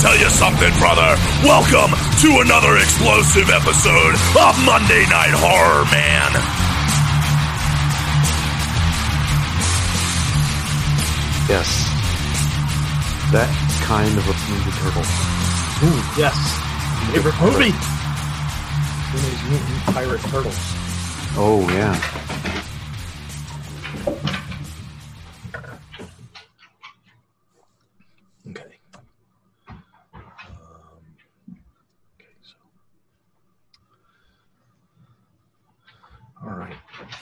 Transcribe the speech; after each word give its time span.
tell 0.00 0.16
you 0.16 0.30
something, 0.30 0.72
brother. 0.78 1.14
Welcome 1.44 1.92
to 2.24 2.40
another 2.40 2.76
explosive 2.80 3.50
episode 3.50 4.14
of 4.40 4.56
Monday 4.64 5.04
Night 5.12 5.36
Horror, 5.36 5.84
man. 5.92 6.32
Yes. 11.52 11.68
That 13.30 13.52
kind 13.84 14.16
of 14.16 14.24
a 14.26 14.32
Ninja 14.32 14.72
Turtle. 14.80 15.04
Ooh, 15.84 16.00
yes. 16.16 16.32
Favorite 17.12 17.38
movie? 17.38 17.76
Teenage 19.12 19.44
Mutant 19.50 19.84
Pirate 19.92 20.22
Turtles. 20.32 20.56
Oh, 21.36 21.68
yeah. 21.76 22.59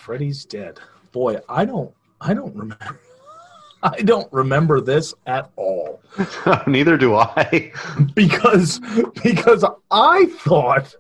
Freddy's 0.09 0.47
dead. 0.47 0.81
Boy, 1.13 1.37
I 1.51 1.67
don't 1.67 1.95
I 2.19 2.33
don't 2.33 2.57
remember 2.57 2.99
I 3.83 4.01
don't 4.01 4.33
remember 4.33 4.81
this 4.81 5.13
at 5.27 5.51
all. 5.55 6.01
Neither 6.67 6.97
do 6.97 7.15
I. 7.15 7.71
because 8.15 8.81
because 9.23 9.67
I 9.91 10.25
thought 10.39 10.97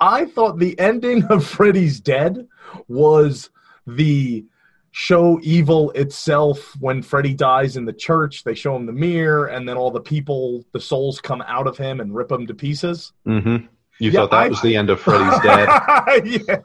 I 0.00 0.24
thought 0.24 0.58
the 0.58 0.76
ending 0.76 1.22
of 1.26 1.46
Freddy's 1.46 2.00
Dead 2.00 2.48
was 2.88 3.50
the 3.86 4.44
show 4.90 5.38
evil 5.44 5.92
itself 5.92 6.74
when 6.80 7.00
Freddy 7.00 7.32
dies 7.32 7.76
in 7.76 7.84
the 7.84 7.92
church 7.92 8.42
they 8.42 8.54
show 8.54 8.74
him 8.74 8.86
the 8.86 8.92
mirror 8.92 9.46
and 9.46 9.68
then 9.68 9.76
all 9.76 9.92
the 9.92 10.00
people 10.00 10.64
the 10.72 10.80
souls 10.80 11.20
come 11.20 11.42
out 11.46 11.68
of 11.68 11.78
him 11.78 12.00
and 12.00 12.12
rip 12.12 12.32
him 12.32 12.44
to 12.48 12.54
pieces 12.54 13.12
mm-hmm. 13.24 13.66
You 14.00 14.10
Yeah, 14.10 14.20
thought 14.20 14.30
that 14.32 14.36
I- 14.40 14.48
was 14.48 14.60
the 14.62 14.76
end 14.76 14.90
of 14.90 15.00
Freddy's 15.00 15.40
Dead. 15.42 15.68
yeah. 16.24 16.56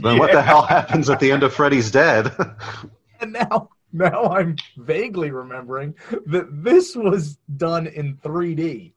then 0.00 0.18
what 0.18 0.32
the 0.32 0.42
hell 0.42 0.62
happens 0.62 1.10
at 1.10 1.20
the 1.20 1.30
end 1.30 1.42
of 1.42 1.52
Freddy's 1.52 1.90
Dead? 1.90 2.32
and 3.20 3.32
now 3.34 3.68
now 3.92 4.24
I'm 4.24 4.56
vaguely 4.78 5.30
remembering 5.30 5.94
that 6.26 6.46
this 6.64 6.96
was 6.96 7.38
done 7.56 7.86
in 7.86 8.16
3D. 8.16 8.92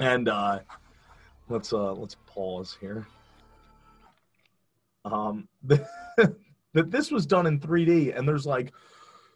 And 0.00 0.28
uh 0.28 0.58
let's 1.48 1.72
uh 1.72 1.92
let's 1.92 2.16
pause 2.26 2.76
here. 2.80 3.06
Um 5.04 5.48
that 5.64 5.86
this 6.90 7.10
was 7.10 7.26
done 7.26 7.46
in 7.46 7.60
3D 7.60 8.16
and 8.16 8.26
there's 8.26 8.46
like 8.46 8.72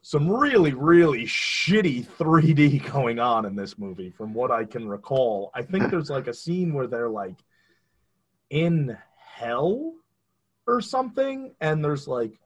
some 0.07 0.31
really 0.31 0.73
really 0.73 1.25
shitty 1.25 2.07
3D 2.07 2.93
going 2.93 3.19
on 3.19 3.45
in 3.45 3.57
this 3.57 3.77
movie 3.77 4.09
from 4.09 4.33
what 4.33 4.53
I 4.53 4.65
can 4.65 4.87
recall. 4.87 5.51
I 5.53 5.63
think 5.63 5.83
there's 5.91 6.11
like 6.11 6.29
a 6.29 6.33
scene 6.33 6.75
where 6.75 6.87
they're 6.87 7.09
like 7.09 7.35
in 8.49 8.97
hell 9.19 9.95
or 10.65 10.81
something 10.81 11.57
and 11.61 11.85
there's 11.85 12.07
like 12.07 12.39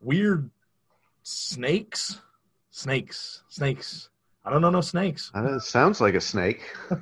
weird 0.00 0.50
snakes 1.22 2.18
snakes 2.70 3.44
snakes 3.48 4.10
i 4.44 4.50
don't 4.50 4.60
know 4.60 4.70
no 4.70 4.80
snakes 4.80 5.30
That 5.34 5.62
sounds 5.62 6.00
like 6.00 6.14
a 6.14 6.20
snake. 6.20 6.62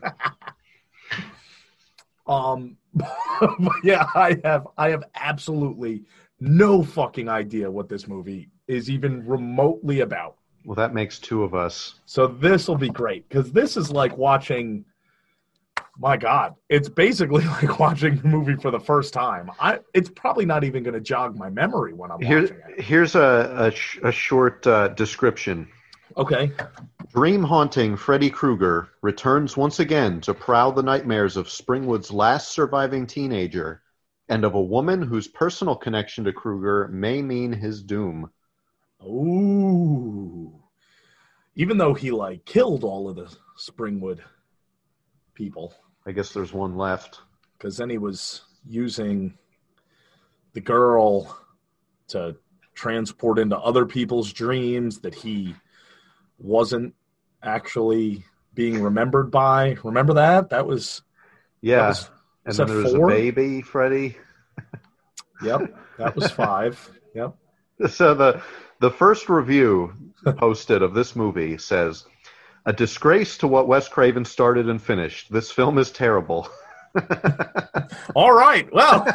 um 2.26 2.76
yeah 3.82 4.06
i 4.14 4.38
have 4.44 4.68
i 4.76 4.90
have 4.90 5.04
absolutely 5.14 6.04
no 6.38 6.82
fucking 6.82 7.30
idea 7.30 7.70
what 7.70 7.88
this 7.88 8.06
movie 8.06 8.50
is 8.68 8.90
even 8.90 9.26
remotely 9.26 10.00
about 10.00 10.36
Well, 10.64 10.74
that 10.76 10.94
makes 10.94 11.18
two 11.18 11.42
of 11.42 11.54
us. 11.54 11.94
so 12.06 12.26
this 12.26 12.66
will 12.68 12.76
be 12.76 12.88
great 12.88 13.28
because 13.28 13.52
this 13.52 13.76
is 13.76 13.90
like 13.90 14.16
watching 14.16 14.84
my 15.98 16.16
god 16.16 16.54
it's 16.68 16.88
basically 16.88 17.44
like 17.62 17.78
watching 17.78 18.16
the 18.16 18.26
movie 18.28 18.56
for 18.56 18.70
the 18.72 18.80
first 18.80 19.12
time 19.14 19.50
i 19.60 19.78
it's 19.92 20.08
probably 20.10 20.44
not 20.44 20.64
even 20.64 20.82
going 20.82 20.94
to 20.94 21.00
jog 21.00 21.36
my 21.36 21.48
memory 21.48 21.92
when 21.92 22.10
i'm 22.10 22.20
Here, 22.20 22.40
watching 22.42 22.56
it 22.76 22.80
here's 22.80 23.14
a, 23.14 23.54
a, 23.58 23.70
sh- 23.70 24.00
a 24.02 24.10
short 24.10 24.66
uh, 24.66 24.88
description. 24.88 25.68
okay 26.16 26.50
Dream 27.14 27.44
haunting 27.44 27.96
Freddy 27.96 28.28
Krueger 28.28 28.88
returns 29.02 29.56
once 29.56 29.78
again 29.78 30.20
to 30.22 30.34
prowl 30.34 30.72
the 30.72 30.82
nightmares 30.82 31.36
of 31.36 31.46
Springwood's 31.46 32.10
last 32.10 32.50
surviving 32.50 33.06
teenager 33.06 33.82
and 34.28 34.44
of 34.44 34.54
a 34.54 34.60
woman 34.60 35.00
whose 35.00 35.28
personal 35.28 35.76
connection 35.76 36.24
to 36.24 36.32
Krueger 36.32 36.88
may 36.88 37.22
mean 37.22 37.52
his 37.52 37.84
doom. 37.84 38.30
Ooh. 39.06 40.52
Even 41.56 41.78
though 41.78 41.94
he 41.94 42.10
like 42.10 42.44
killed 42.44 42.84
all 42.84 43.08
of 43.08 43.16
the 43.16 43.34
Springwood 43.58 44.20
people, 45.34 45.74
I 46.06 46.12
guess 46.12 46.32
there's 46.32 46.52
one 46.52 46.76
left. 46.76 47.20
because 47.56 47.76
then 47.76 47.90
he 47.90 47.98
was 47.98 48.42
using 48.66 49.38
the 50.52 50.60
girl 50.60 51.38
to 52.08 52.36
transport 52.74 53.38
into 53.38 53.56
other 53.58 53.86
people's 53.86 54.32
dreams 54.32 55.00
that 55.00 55.14
he 55.14 55.54
wasn't 56.38 56.94
actually 57.42 58.24
being 58.54 58.80
remembered 58.82 59.30
by. 59.30 59.76
Remember 59.84 60.14
that? 60.14 60.50
That 60.50 60.66
was 60.66 61.02
Yeah. 61.60 61.76
that 61.82 61.88
was 61.88 62.10
and 62.46 62.54
then 62.56 62.66
that 62.66 62.72
there's 62.74 62.92
four? 62.92 63.10
a 63.10 63.14
baby, 63.14 63.62
Freddy. 63.62 64.16
yep. 65.42 65.74
That 65.98 66.14
was 66.16 66.30
five. 66.30 66.90
Yep. 67.14 67.36
So 67.90 68.14
the 68.14 68.40
the 68.84 68.90
first 68.90 69.30
review 69.30 69.94
posted 70.36 70.82
of 70.82 70.92
this 70.92 71.16
movie 71.16 71.56
says, 71.56 72.04
"A 72.66 72.72
disgrace 72.74 73.38
to 73.38 73.46
what 73.48 73.66
Wes 73.66 73.88
Craven 73.88 74.26
started 74.26 74.68
and 74.68 74.82
finished. 74.82 75.32
This 75.32 75.50
film 75.50 75.78
is 75.78 75.90
terrible." 75.90 76.50
All 78.14 78.34
right. 78.34 78.70
Well, 78.74 79.06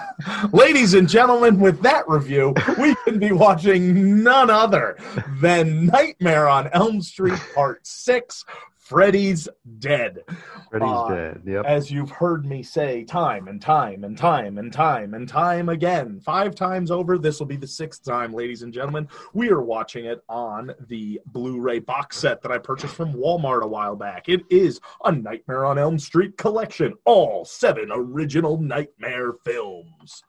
ladies 0.52 0.96
and 0.96 1.07
gentlemen, 1.07 1.59
with 1.59 1.84
that 1.84 2.09
review, 2.09 2.56
we 2.80 2.96
can 3.06 3.19
be 3.19 3.31
watching 3.31 4.24
none 4.24 4.50
other 4.50 4.97
than 5.40 5.86
Nightmare 5.86 6.50
on 6.50 6.69
Elm 6.69 7.03
Street 7.03 7.40
Part 7.53 7.86
6 7.86 8.46
Freddy's 8.90 9.48
Dead. 9.78 10.24
Freddy's 10.72 10.90
Uh, 10.90 11.10
dead. 11.10 11.42
Yep. 11.46 11.66
As 11.68 11.92
you've 11.92 12.10
heard 12.10 12.44
me 12.44 12.64
say 12.64 13.04
time 13.04 13.48
and 13.48 13.62
time 13.62 14.04
and 14.04 14.18
time 14.18 14.58
and 14.58 14.74
time 14.74 15.14
and 15.14 15.30
time 15.30 15.70
again, 15.70 16.20
five 16.20 16.56
times 16.56 16.90
over, 16.90 17.20
this 17.20 17.38
will 17.38 17.46
be 17.46 17.56
the 17.56 17.68
sixth 17.68 18.04
time, 18.04 18.34
ladies 18.34 18.64
and 18.64 18.74
gentlemen. 18.74 19.08
We 19.32 19.52
are 19.52 19.62
watching 19.62 20.06
it 20.06 20.24
on 20.28 20.74
the 20.88 21.22
Blu 21.28 21.62
ray 21.62 21.78
box 21.78 22.18
set 22.18 22.42
that 22.42 22.52
I 22.52 22.58
purchased 22.58 22.96
from 22.96 23.14
Walmart 23.14 23.62
a 23.62 23.68
while 23.68 23.96
back. 23.96 24.28
It 24.28 24.42
is 24.50 24.82
a 25.06 25.12
Nightmare 25.12 25.66
on 25.66 25.78
Elm 25.78 26.00
Street 26.00 26.36
collection, 26.38 26.96
all 27.06 27.46
seven 27.46 27.92
original 27.92 28.60
Nightmare 28.60 29.34
films. 29.46 30.24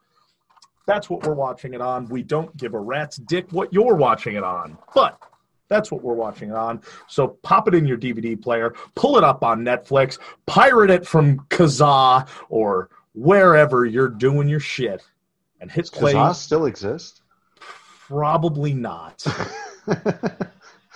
That's 0.85 1.09
what 1.09 1.25
we're 1.25 1.33
watching 1.33 1.73
it 1.73 1.81
on. 1.81 2.07
We 2.09 2.21
don't 2.21 2.55
give 2.57 2.75
a 2.75 2.79
rat's 2.79 3.17
dick 3.17 3.47
what 3.49 3.73
you're 3.73 3.95
watching 3.95 4.35
it 4.35 4.43
on, 4.43 4.77
but 4.93 5.19
that's 5.71 5.89
what 5.89 6.03
we're 6.03 6.13
watching 6.13 6.49
it 6.49 6.55
on. 6.55 6.81
So 7.07 7.29
pop 7.29 7.67
it 7.69 7.73
in 7.73 7.87
your 7.87 7.97
DVD 7.97 8.39
player, 8.39 8.75
pull 8.93 9.17
it 9.17 9.23
up 9.23 9.41
on 9.41 9.63
Netflix, 9.63 10.19
pirate 10.45 10.91
it 10.91 11.07
from 11.07 11.39
Kazaa 11.49 12.27
or 12.49 12.89
wherever 13.13 13.85
you're 13.85 14.09
doing 14.09 14.49
your 14.49 14.59
shit, 14.59 15.01
and 15.61 15.71
hit 15.71 15.89
play. 15.91 16.13
Oz 16.13 16.39
still 16.41 16.65
exist? 16.65 17.21
Probably 17.57 18.73
not. 18.73 19.23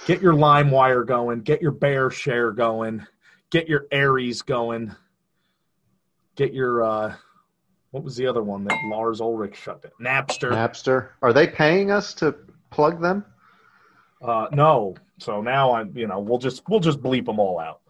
get 0.06 0.22
your 0.22 0.34
LimeWire 0.34 1.07
going, 1.07 1.40
get 1.42 1.62
your 1.62 1.72
BearShare 1.72 2.53
going, 2.53 3.07
get 3.52 3.69
your 3.69 3.88
Ares 3.94 4.42
going, 4.42 4.94
get 6.36 6.53
your 6.53 6.84
uh, 6.84 7.16
what 7.92 8.04
was 8.04 8.18
the 8.18 8.27
other 8.27 8.44
one 8.44 8.66
that 8.66 8.77
Lars 8.92 9.22
Ulrich 9.22 9.56
shut 9.56 9.81
down? 9.83 9.94
Napster. 10.01 10.51
Napster. 10.51 11.10
Are 11.22 11.31
they 11.31 11.48
paying 11.48 11.92
us 11.92 12.13
to 12.16 12.36
plug 12.69 13.01
them? 13.01 13.24
Uh, 14.25 14.48
no. 14.51 14.95
So 15.19 15.42
now 15.42 15.74
I'm, 15.75 15.95
you 15.95 16.07
know, 16.07 16.19
we'll 16.19 16.39
just 16.39 16.63
we'll 16.68 16.80
just 16.80 17.00
bleep 17.01 17.25
them 17.25 17.39
all 17.39 17.60
out. 17.60 17.81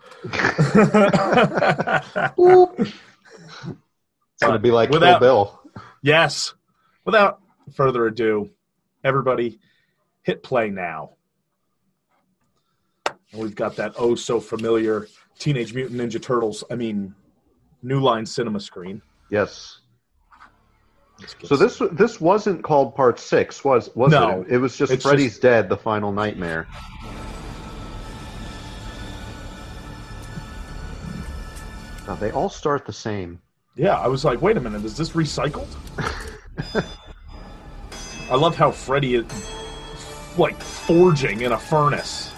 It's 4.38 4.42
to 4.42 4.60
be 4.60 4.72
like 4.72 4.90
Without- 4.90 5.20
Bill. 5.22 5.62
yes. 6.02 6.54
Without 7.06 7.40
further 7.74 8.08
ado, 8.08 8.50
everybody, 9.04 9.60
hit 10.24 10.44
play 10.44 10.70
now. 10.70 11.12
And 13.32 13.42
we've 13.42 13.56
got 13.56 13.76
that 13.78 13.94
oh 13.98 14.16
so 14.16 14.40
familiar 14.40 15.08
Teenage 15.40 15.74
Mutant 15.74 16.00
Ninja 16.02 16.22
Turtles. 16.22 16.64
I 16.72 16.76
mean, 16.76 17.14
New 17.84 18.00
Line 18.00 18.26
Cinema 18.26 18.60
screen. 18.60 19.02
Yes. 19.30 19.82
Let's 21.20 21.34
get 21.34 21.48
So 21.48 21.56
this 21.56 21.82
this 21.92 22.20
wasn't 22.20 22.64
called 22.64 22.96
Part 22.96 23.20
Six, 23.20 23.64
was 23.64 23.90
was 23.96 24.12
No, 24.12 24.42
it? 24.42 24.54
It 24.56 24.58
was 24.58 24.76
just 24.78 25.02
Freddy's 25.02 25.32
just- 25.34 25.42
Dead: 25.42 25.70
The 25.70 25.78
Final 25.78 26.12
Nightmare. 26.12 26.68
Now, 32.08 32.16
they 32.16 32.32
all 32.32 32.50
start 32.50 32.86
the 32.86 32.94
same. 32.94 33.40
Yeah, 33.76 33.96
I 34.00 34.08
was 34.08 34.24
like, 34.24 34.42
wait 34.42 34.58
a 34.58 34.62
minute, 34.62 34.86
is 34.86 34.96
this 34.96 35.12
recycled? 35.12 35.68
I 38.30 38.36
love 38.36 38.56
how 38.56 38.72
Freddy 38.72 39.16
is 39.16 39.26
like 40.38 40.60
forging 40.62 41.42
in 41.42 41.52
a 41.52 41.58
furnace. 41.58 42.32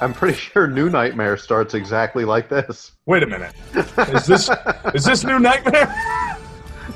I'm 0.00 0.12
pretty 0.12 0.36
sure 0.36 0.66
New 0.66 0.90
Nightmare 0.90 1.36
starts 1.36 1.74
exactly 1.74 2.24
like 2.24 2.48
this. 2.48 2.92
Wait 3.06 3.22
a 3.22 3.26
minute. 3.26 3.54
Is 3.74 4.26
this 4.26 4.50
is 4.94 5.04
this 5.04 5.24
New 5.24 5.38
Nightmare? 5.38 5.94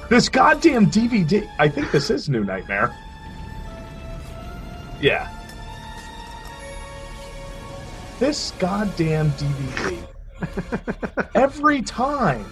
This 0.08 0.28
goddamn 0.28 0.86
DVD. 0.86 1.48
I 1.58 1.68
think 1.68 1.90
this 1.90 2.10
is 2.10 2.28
New 2.28 2.44
Nightmare. 2.44 2.96
Yeah. 5.00 5.28
This 8.20 8.52
goddamn 8.52 9.30
DVD. 9.32 10.06
Every 11.34 11.82
time. 11.82 12.46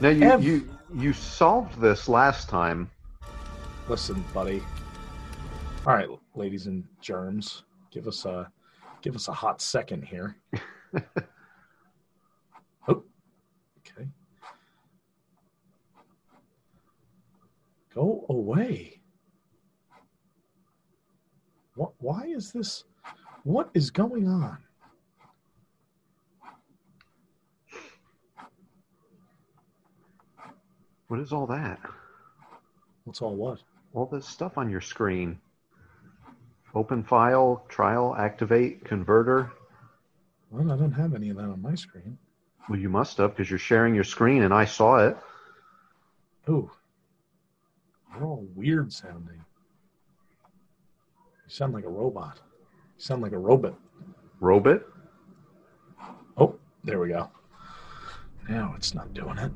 Now 0.00 0.10
you 0.10 0.22
Ev- 0.24 0.44
you 0.44 0.70
you 0.94 1.12
solved 1.12 1.80
this 1.80 2.08
last 2.08 2.48
time. 2.48 2.88
Listen, 3.88 4.24
buddy. 4.32 4.62
All 5.84 5.94
right, 5.94 6.08
ladies 6.36 6.66
and 6.66 6.84
germs, 7.00 7.64
give 7.90 8.06
us 8.06 8.24
a 8.24 8.50
give 9.02 9.16
us 9.16 9.26
a 9.26 9.32
hot 9.32 9.60
second 9.60 10.04
here. 10.04 10.36
oh, 12.88 13.04
okay. 13.78 14.08
Go 17.94 18.26
away. 18.28 19.00
What? 21.74 21.92
Why 21.98 22.24
is 22.26 22.52
this? 22.52 22.84
What 23.44 23.70
is 23.74 23.90
going 23.90 24.28
on? 24.28 24.58
What 31.08 31.20
is 31.20 31.32
all 31.32 31.46
that? 31.46 31.80
What's 33.04 33.22
all 33.22 33.34
what? 33.34 33.60
All 33.94 34.06
this 34.06 34.26
stuff 34.26 34.58
on 34.58 34.70
your 34.70 34.82
screen. 34.82 35.38
Open 36.74 37.02
file, 37.02 37.64
trial, 37.68 38.14
activate, 38.18 38.84
converter. 38.84 39.50
Well, 40.50 40.70
I 40.70 40.76
don't 40.76 40.92
have 40.92 41.14
any 41.14 41.30
of 41.30 41.36
that 41.36 41.44
on 41.44 41.62
my 41.62 41.74
screen. 41.74 42.18
Well, 42.68 42.78
you 42.78 42.88
must 42.88 43.16
have 43.18 43.30
because 43.30 43.50
you're 43.50 43.58
sharing 43.58 43.94
your 43.94 44.04
screen 44.04 44.42
and 44.42 44.52
I 44.52 44.64
saw 44.64 45.06
it. 45.06 45.16
Ooh. 46.48 46.70
They're 48.12 48.24
all 48.24 48.46
weird 48.54 48.92
sounding. 48.92 49.44
You 51.46 51.50
sound 51.50 51.72
like 51.72 51.84
a 51.84 51.88
robot. 51.88 52.40
You 52.96 53.02
sound 53.02 53.22
like 53.22 53.32
a 53.32 53.38
robot. 53.38 53.74
Robot? 54.40 54.82
Oh, 56.36 56.54
there 56.84 56.98
we 56.98 57.08
go. 57.08 57.30
Now 58.48 58.74
it's 58.76 58.94
not 58.94 59.12
doing 59.14 59.38
it. 59.38 59.52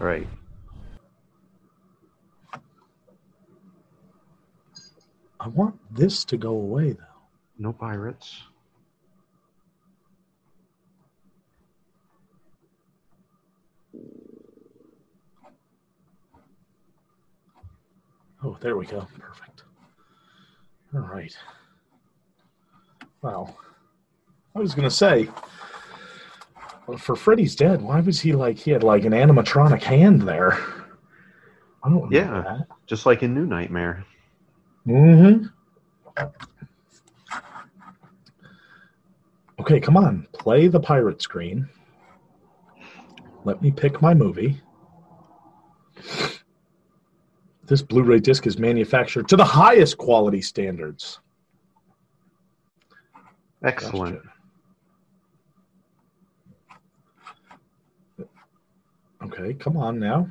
All 0.00 0.06
right. 0.06 0.26
I 5.40 5.48
want 5.48 5.76
this 5.92 6.24
to 6.26 6.36
go 6.36 6.50
away, 6.50 6.92
though. 6.92 7.04
No 7.58 7.72
pirates. 7.72 8.42
Oh, 18.44 18.56
there 18.60 18.76
we 18.76 18.86
go. 18.86 19.06
Perfect. 19.18 19.62
All 20.94 21.00
right. 21.00 21.34
Well, 23.22 23.56
I 24.54 24.58
was 24.58 24.74
going 24.74 24.88
to 24.88 24.94
say, 24.94 25.28
well, 26.86 26.98
for 26.98 27.14
Freddy's 27.14 27.54
Dead, 27.54 27.80
why 27.80 28.00
was 28.00 28.20
he 28.20 28.32
like, 28.32 28.58
he 28.58 28.72
had 28.72 28.82
like 28.82 29.04
an 29.04 29.12
animatronic 29.12 29.82
hand 29.82 30.22
there? 30.22 30.58
I 31.84 31.88
don't 31.88 32.10
Yeah. 32.12 32.42
that. 32.42 32.66
Just 32.86 33.06
like 33.06 33.22
in 33.22 33.34
New 33.34 33.46
Nightmare. 33.46 34.04
Mm-hmm. 34.86 35.46
Okay, 39.60 39.80
come 39.80 39.96
on. 39.96 40.26
Play 40.32 40.66
the 40.66 40.80
pirate 40.80 41.22
screen. 41.22 41.68
Let 43.44 43.62
me 43.62 43.70
pick 43.70 44.02
my 44.02 44.14
movie. 44.14 44.60
This 47.72 47.80
Blu-ray 47.80 48.20
disc 48.20 48.46
is 48.46 48.58
manufactured 48.58 49.28
to 49.28 49.34
the 49.34 49.46
highest 49.46 49.96
quality 49.96 50.42
standards. 50.42 51.20
Excellent. 53.64 54.20
Gotcha. 58.18 58.28
Okay, 59.24 59.54
come 59.54 59.78
on 59.78 59.98
now. 59.98 60.28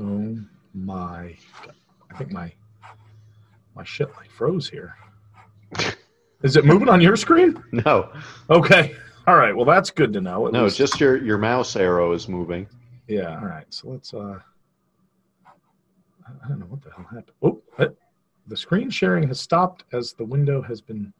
Oh 0.00 0.38
my! 0.72 1.34
God. 1.64 1.74
I 2.08 2.18
think 2.18 2.30
my 2.30 2.52
my 3.74 3.82
shit 3.82 4.14
like 4.16 4.30
froze 4.30 4.68
here. 4.68 4.94
Is 6.44 6.54
it 6.54 6.64
moving 6.64 6.88
on 6.88 7.00
your 7.00 7.16
screen? 7.16 7.60
No, 7.72 8.12
Okay. 8.48 8.94
All 9.30 9.36
right. 9.36 9.54
Well, 9.54 9.64
that's 9.64 9.90
good 9.90 10.12
to 10.14 10.20
know. 10.20 10.48
At 10.48 10.52
no, 10.52 10.64
least- 10.64 10.76
just 10.76 10.98
your 10.98 11.16
your 11.22 11.38
mouse 11.38 11.76
arrow 11.76 12.10
is 12.12 12.28
moving. 12.28 12.66
yeah. 13.06 13.38
All 13.38 13.46
right. 13.46 13.64
So 13.72 13.90
let's. 13.90 14.12
uh 14.12 14.40
I 15.46 16.48
don't 16.48 16.58
know 16.58 16.66
what 16.66 16.82
the 16.82 16.90
hell 16.90 17.04
happened. 17.04 17.36
Oh, 17.40 17.62
eh, 17.78 17.86
the 18.48 18.56
screen 18.56 18.90
sharing 18.90 19.28
has 19.28 19.38
stopped 19.40 19.84
as 19.92 20.14
the 20.14 20.24
window 20.24 20.60
has 20.62 20.80
been 20.80 21.12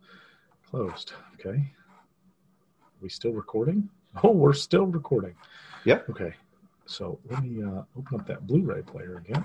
closed. 0.68 1.12
Okay. 1.34 1.58
Are 1.58 3.00
we 3.00 3.08
still 3.08 3.32
recording? 3.32 3.88
Oh, 4.24 4.32
we're 4.32 4.54
still 4.54 4.86
recording. 4.86 5.36
Yep. 5.84 6.10
Okay. 6.10 6.34
So 6.86 7.20
let 7.30 7.44
me 7.44 7.62
uh, 7.62 7.82
open 7.96 8.18
up 8.18 8.26
that 8.26 8.44
Blu-ray 8.44 8.82
player 8.82 9.18
again. 9.24 9.44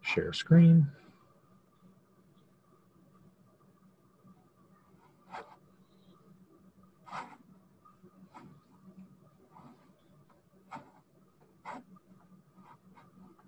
Share 0.00 0.32
screen. 0.32 0.86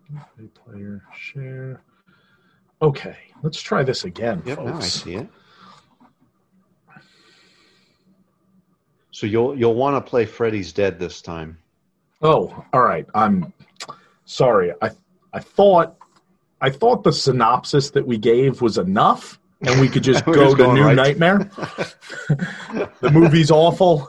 Blu-ray 0.09 0.49
player 0.49 1.03
share. 1.17 1.83
Okay, 2.97 3.17
let's 3.43 3.61
try 3.61 3.83
this 3.83 4.05
again, 4.05 4.41
Yep, 4.47 4.59
now 4.61 4.77
I 4.77 4.81
see 4.81 5.15
it. 5.15 5.29
So 9.11 9.27
you'll 9.27 9.57
you'll 9.59 9.75
want 9.75 9.97
to 10.05 10.09
play 10.11 10.27
Freddy's 10.27 10.73
Dead 10.73 10.99
this 10.99 11.21
time. 11.21 11.59
Oh, 12.23 12.65
all 12.73 12.83
right. 12.83 13.07
I'm 13.15 13.53
sorry. 14.27 14.73
I 14.81 14.91
I 15.33 15.41
thought 15.41 15.97
I 16.61 16.71
thought 16.71 17.03
the 17.05 17.13
synopsis 17.13 17.91
that 17.91 18.07
we 18.07 18.17
gave 18.17 18.61
was 18.63 18.79
enough, 18.79 19.39
and 19.63 19.81
we 19.81 19.89
could 19.89 20.05
just 20.05 20.25
go 20.27 20.35
just 20.35 20.57
to 20.59 20.73
New 20.73 20.85
right- 20.85 20.97
Nightmare. 20.97 21.39
the 22.29 23.11
movie's 23.13 23.51
awful, 23.51 24.09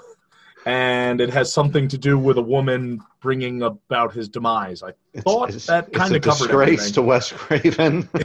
and 0.66 1.22
it 1.22 1.30
has 1.30 1.52
something 1.54 1.88
to 1.90 1.98
do 1.98 2.18
with 2.18 2.38
a 2.38 2.42
woman 2.42 3.02
bringing 3.22 3.62
about 3.64 4.14
his 4.14 4.28
demise. 4.30 4.82
I 4.84 4.94
It's, 5.14 5.24
thought 5.24 5.50
it's- 5.50 5.66
that 5.68 5.94
kind 5.94 6.16
of 6.16 6.22
covered 6.22 6.48
disgrace 6.48 6.70
everything. 6.80 6.94
to 6.94 7.02
Wes 7.04 7.32
Craven. 7.32 8.10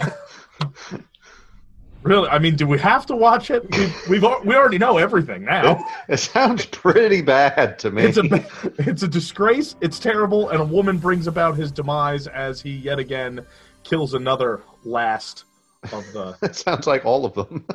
really. 2.03 2.29
I 2.29 2.39
mean, 2.39 2.57
do 2.57 2.67
we 2.67 2.79
have 2.79 3.07
to 3.07 3.17
watch 3.17 3.51
it? 3.51 3.65
We've, 3.77 4.09
we've 4.09 4.23
we 4.45 4.55
already 4.55 4.79
know 4.79 4.99
everything 4.99 5.45
now. 5.45 5.85
it 6.09 6.19
sounds 6.19 6.67
pretty 6.67 7.23
bad 7.23 7.79
to 7.81 7.91
me. 7.91 8.05
It's 8.05 8.19
a 8.19 8.47
it's 8.79 9.03
a 9.03 9.09
disgrace. 9.09 9.77
It's 9.81 9.99
terrible, 9.99 10.49
and 10.51 10.61
a 10.61 10.65
woman 10.65 10.99
brings 10.99 11.27
about 11.27 11.57
his 11.57 11.71
demise 11.73 12.27
as 12.27 12.61
he 12.63 12.71
yet 12.71 12.99
again 12.99 13.45
kills 13.83 14.15
another 14.15 14.63
last 14.85 15.45
of 15.93 16.05
the 16.13 16.37
it 16.43 16.55
sounds 16.57 16.87
like 16.87 17.05
all 17.07 17.25
of 17.25 17.35
them. 17.35 17.67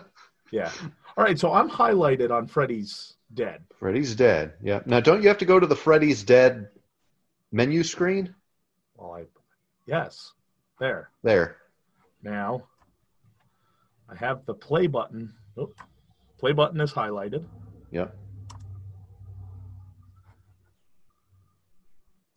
yeah. 0.51 0.71
All 1.17 1.23
right, 1.23 1.39
so 1.39 1.53
I'm 1.53 1.69
highlighted 1.69 2.29
on 2.29 2.45
Freddy's 2.45 3.14
dead. 3.35 3.63
Freddy's 3.79 4.15
Dead. 4.15 4.53
Yeah. 4.61 4.81
Now, 4.85 4.99
don't 4.99 5.21
you 5.21 5.27
have 5.27 5.37
to 5.39 5.45
go 5.45 5.59
to 5.59 5.67
the 5.67 5.75
Freddy's 5.75 6.23
Dead 6.23 6.69
menu 7.51 7.83
screen? 7.83 8.33
Well, 8.95 9.11
I 9.11 9.25
yes, 9.85 10.31
there 10.79 11.09
There. 11.23 11.57
now. 12.23 12.63
I 14.09 14.15
have 14.15 14.45
the 14.45 14.53
play 14.53 14.87
button. 14.87 15.33
Oh, 15.57 15.71
play 16.39 16.53
button 16.53 16.79
is 16.79 16.93
highlighted. 16.93 17.45
Yeah. 17.91 18.07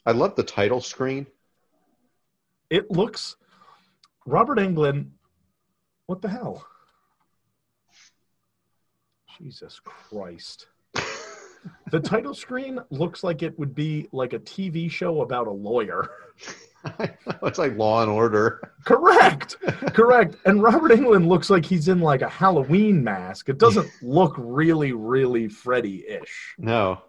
I 0.07 0.13
love 0.13 0.35
the 0.35 0.43
title 0.43 0.81
screen. 0.81 1.27
It 2.71 2.91
looks 2.91 3.37
Robert 4.25 4.59
Englund. 4.59 5.11
What 6.07 6.23
the 6.23 6.29
hell? 6.29 6.67
Jesus 9.39 9.79
Christ. 9.85 10.69
The 11.91 12.01
title 12.01 12.35
screen 12.35 12.81
looks 12.91 13.25
like 13.25 13.43
it 13.43 13.59
would 13.59 13.75
be 13.75 14.09
like 14.13 14.33
a 14.33 14.39
TV 14.39 14.91
show 14.91 15.23
about 15.23 15.47
a 15.47 15.53
lawyer. 15.53 16.11
It's 17.43 17.59
like 17.59 17.77
Law 17.77 18.03
and 18.03 18.11
Order. 18.11 18.73
Correct. 18.85 19.57
Correct. 19.95 20.37
And 20.45 20.63
Robert 20.63 20.93
Englund 20.93 21.27
looks 21.27 21.51
like 21.51 21.65
he's 21.65 21.89
in 21.89 22.01
like 22.01 22.23
a 22.23 22.29
Halloween 22.29 23.03
mask. 23.03 23.49
It 23.49 23.59
doesn't 23.59 23.91
look 24.01 24.35
really, 24.39 24.93
really 24.93 25.49
Freddy 25.49 26.07
ish. 26.07 26.55
No. 26.57 27.03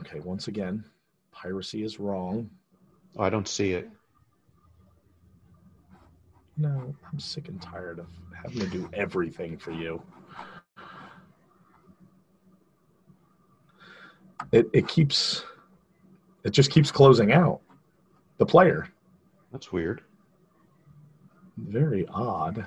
Okay, 0.00 0.20
once 0.20 0.48
again, 0.48 0.84
piracy 1.32 1.82
is 1.82 1.98
wrong. 1.98 2.48
Oh, 3.16 3.24
I 3.24 3.30
don't 3.30 3.48
see 3.48 3.72
it. 3.72 3.90
No, 6.60 6.92
I'm 7.10 7.20
sick 7.20 7.48
and 7.48 7.62
tired 7.62 8.00
of 8.00 8.08
having 8.34 8.58
to 8.58 8.66
do 8.66 8.90
everything 8.92 9.56
for 9.56 9.70
you. 9.70 10.02
It 14.50 14.68
it 14.72 14.88
keeps 14.88 15.44
it 16.42 16.50
just 16.50 16.72
keeps 16.72 16.90
closing 16.90 17.32
out 17.32 17.60
the 18.38 18.46
player. 18.46 18.88
That's 19.52 19.70
weird. 19.70 20.02
Very 21.56 22.06
odd. 22.08 22.66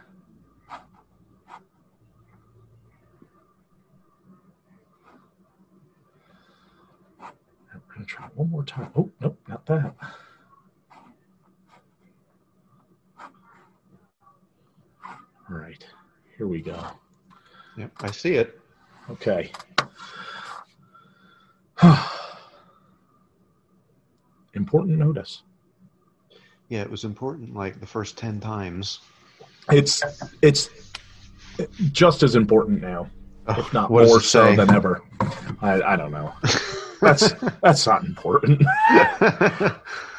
I'm 7.20 7.82
gonna 7.94 8.06
try 8.06 8.28
one 8.36 8.50
more 8.50 8.64
time. 8.64 8.92
Oh 8.96 9.10
nope, 9.20 9.38
not 9.50 9.66
that. 9.66 9.96
All 15.52 15.58
right, 15.58 15.86
here 16.38 16.48
we 16.48 16.62
go. 16.62 16.80
Yep, 17.78 17.92
I 18.02 18.12
see 18.12 18.36
it. 18.36 18.58
Okay. 19.10 19.52
Important 24.54 24.98
notice. 24.98 25.42
Yeah, 26.70 26.82
it 26.82 26.90
was 26.90 27.04
important 27.04 27.54
like 27.54 27.82
the 27.82 27.86
first 27.86 28.18
10 28.18 28.40
times. 28.40 29.00
It's 29.70 30.02
it's 30.42 30.70
just 31.92 32.24
as 32.24 32.36
important 32.36 32.82
now, 32.82 33.10
if 33.50 33.74
not 33.74 33.90
more 33.90 34.22
so 34.22 34.56
than 34.56 34.70
ever. 34.74 35.02
I, 35.62 35.82
I 35.82 35.96
don't 35.98 36.12
know. 36.12 36.34
That's 37.02 37.34
that's 37.62 37.88
not 37.88 38.04
important. 38.04 38.62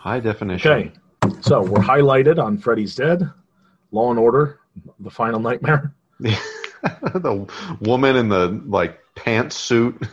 High 0.00 0.18
definition. 0.18 0.70
Okay. 0.70 0.92
So 1.42 1.60
we're 1.60 1.82
highlighted 1.82 2.42
on 2.42 2.56
Freddy's 2.56 2.94
Dead, 2.94 3.30
Law 3.92 4.10
and 4.10 4.18
Order, 4.18 4.60
The 5.00 5.10
Final 5.10 5.40
Nightmare, 5.40 5.94
the 6.20 7.46
woman 7.82 8.16
in 8.16 8.30
the 8.30 8.62
like 8.66 8.98
pantsuit. 9.14 10.08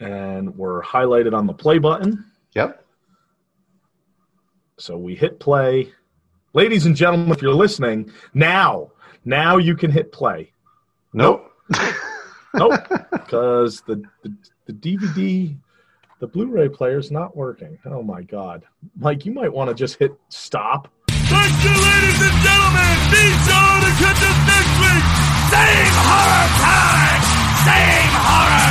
and 0.00 0.54
we're 0.54 0.82
highlighted 0.82 1.32
on 1.32 1.46
the 1.46 1.54
play 1.54 1.78
button. 1.78 2.26
Yep. 2.54 2.84
So 4.76 4.98
we 4.98 5.14
hit 5.14 5.40
play. 5.40 5.90
Ladies 6.52 6.84
and 6.84 6.94
gentlemen, 6.94 7.30
if 7.30 7.40
you're 7.40 7.54
listening, 7.54 8.12
now, 8.34 8.90
now 9.24 9.56
you 9.56 9.76
can 9.76 9.90
hit 9.90 10.12
play. 10.12 10.52
Nope. 11.14 11.50
Nope, 12.52 12.80
because 13.12 13.80
the, 13.80 14.02
the 14.22 14.36
the 14.66 14.72
DVD, 14.74 15.56
the 16.20 16.26
Blu-ray 16.26 16.68
player's 16.68 17.10
not 17.10 17.36
working. 17.36 17.78
Oh 17.84 18.02
my 18.02 18.22
God, 18.22 18.64
Mike, 18.96 19.24
you 19.26 19.32
might 19.32 19.52
want 19.52 19.68
to 19.68 19.74
just 19.74 19.98
hit 19.98 20.12
stop. 20.28 20.88
Thank 21.08 21.64
you, 21.64 21.70
ladies 21.70 22.20
and 22.22 22.36
gentlemen. 22.42 22.94
Be 23.10 23.24
sure 23.46 23.78
to 23.84 23.90
catch 24.00 24.22
us 24.22 24.38
next 24.48 24.74
week. 24.82 25.04
Same 25.50 25.94
horror 26.04 26.48
time. 26.60 27.22
Same 27.64 28.12
horror 28.12 28.64